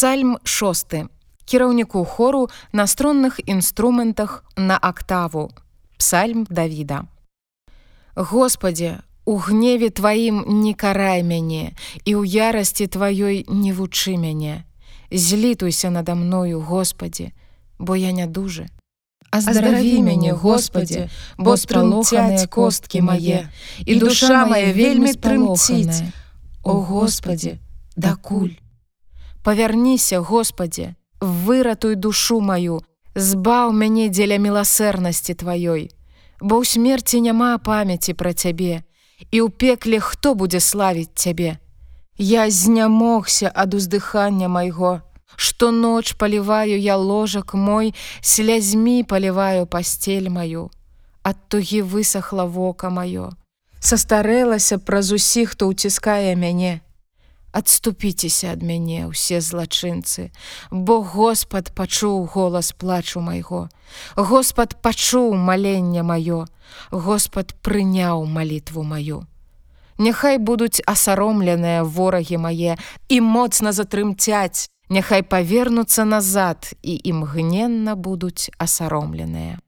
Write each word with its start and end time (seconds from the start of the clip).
Псальм 0.00 0.38
6 0.44 0.86
кіраўніку 1.44 2.04
хору 2.04 2.48
на 2.72 2.86
стронных 2.86 3.40
інструментах 3.46 4.44
на 4.56 4.78
актаву. 4.82 5.50
Псальм 5.98 6.46
Давіда. 6.50 7.04
Господі 8.14 8.92
у 9.24 9.36
гневе 9.36 9.90
тваім 9.90 10.44
не 10.48 10.72
карай 10.72 11.20
мяне 11.22 11.76
і 12.08 12.16
ў 12.16 12.24
ярасці 12.24 12.88
тваёй 12.88 13.44
не 13.52 13.76
вучы 13.76 14.16
мяне. 14.16 14.64
Злітуйся 15.12 15.90
надо 15.90 16.14
мною 16.14 16.60
Господі 16.60 17.32
бо 17.78 17.96
я 17.96 18.12
не 18.12 18.26
дужы 18.26 18.68
Аздараві 19.30 20.00
мяне, 20.00 20.32
Господі, 20.32 21.10
бо 21.36 21.60
стралоханыя 21.60 22.46
косткі 22.46 23.04
мае, 23.04 23.52
і 23.84 24.00
душа 24.00 24.46
моя 24.46 24.72
вельмі 24.72 25.12
трымціць. 25.12 26.08
О 26.62 26.80
Господі, 26.80 27.58
дакуль. 27.96 28.56
Павярніся, 29.42 30.20
Господі, 30.20 30.94
выратуй 31.20 31.94
душу 31.96 32.40
маю, 32.40 32.82
збаў 33.14 33.72
мяне 33.72 34.08
дзеля 34.08 34.36
міласэрнасці 34.36 35.34
тваёй, 35.34 35.90
Бо 36.40 36.60
ў 36.60 36.64
смерці 36.64 37.20
няма 37.20 37.56
памяці 37.60 38.16
пра 38.16 38.32
цябе, 38.32 38.84
і 39.32 39.36
ў 39.44 39.48
пекле 39.52 40.00
хто 40.00 40.34
будзе 40.34 40.60
славіць 40.60 41.12
цябе. 41.14 41.60
Я 42.16 42.48
знямогся 42.50 43.52
ад 43.54 43.74
уздыхання 43.74 44.48
майго, 44.48 45.00
Што 45.36 45.70
ноч 45.70 46.12
паліваю 46.20 46.76
я 46.80 46.96
ложак 46.96 47.54
мой, 47.54 47.94
слязьмі 48.20 49.04
паліваю 49.04 49.66
пастель 49.66 50.28
маю. 50.28 50.70
Ад 51.22 51.36
тугі 51.48 51.80
высохла 51.82 52.44
вока 52.44 52.90
маё. 52.90 53.32
Састарэлася 53.80 54.76
праз 54.78 55.12
усіх, 55.12 55.56
хто 55.56 55.72
ўціскае 55.72 56.36
мяне. 56.36 56.80
Адступіцеся 57.52 58.54
ад 58.54 58.62
мяне 58.62 59.10
ўсе 59.10 59.40
злачынцы, 59.42 60.30
Бо 60.70 61.02
Господ 61.02 61.70
пачуў 61.74 62.26
голас 62.30 62.72
плачу 62.72 63.20
майго. 63.20 63.68
Господ 64.16 64.78
пачуў 64.82 65.34
маленне 65.34 66.02
маё, 66.02 66.46
Господ 66.90 67.54
прыняў 67.62 68.24
малітву 68.26 68.82
маю. 68.82 69.26
Няхай 70.00 70.38
будуць 70.38 70.80
асаромленыя 70.88 71.84
ворагі 71.84 72.40
мае 72.40 72.80
і 73.08 73.16
моцна 73.20 73.72
затрымцяць, 73.76 74.70
Няхай 74.90 75.22
павернуцца 75.22 76.02
назад 76.02 76.74
і 76.82 76.98
імгненна 76.98 77.94
будуць 77.94 78.50
асаромленыя. 78.58 79.62